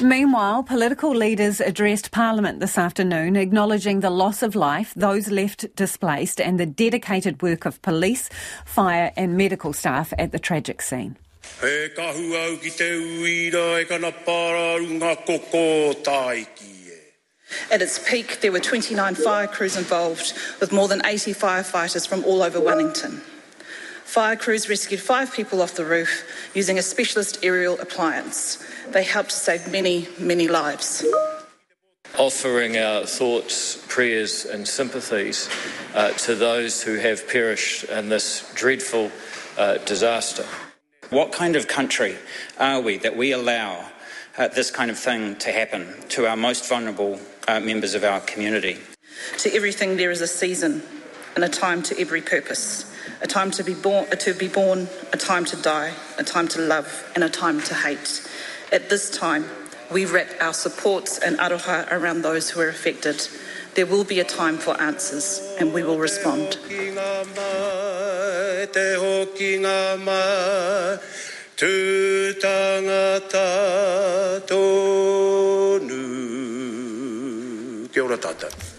[0.00, 6.40] Meanwhile, political leaders addressed Parliament this afternoon, acknowledging the loss of life, those left displaced,
[6.40, 8.30] and the dedicated work of police,
[8.64, 11.16] fire, and medical staff at the tragic scene.
[11.60, 16.76] Kahu au ki te uira kana pārarunga koko taiki.
[17.72, 22.24] At its peak, there were 29 fire crews involved, with more than 80 firefighters from
[22.24, 23.20] all over Wellington.
[24.08, 26.24] Fire crews rescued five people off the roof
[26.54, 28.56] using a specialist aerial appliance.
[28.90, 31.04] They helped to save many, many lives.
[32.16, 35.50] offering our thoughts, prayers, and sympathies
[35.94, 39.12] uh, to those who have perished in this dreadful
[39.58, 40.46] uh, disaster.
[41.10, 42.16] What kind of country
[42.58, 43.84] are we that we allow
[44.38, 48.20] uh, this kind of thing to happen to our most vulnerable uh, members of our
[48.20, 48.78] community?
[49.40, 50.82] To everything there is a season
[51.34, 52.84] and a time to every purpose.
[53.20, 56.60] A time to be born, to be born, a time to die, a time to
[56.60, 58.28] love, and a time to hate.
[58.70, 59.44] At this time,
[59.90, 63.26] we wrap our supports and aroha around those who are affected.
[63.74, 66.58] There will be a time for answers, and we will respond.
[77.92, 78.77] Kia ora tātou.